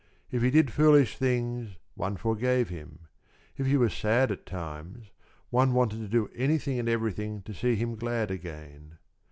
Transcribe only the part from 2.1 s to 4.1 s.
forgave him; if he was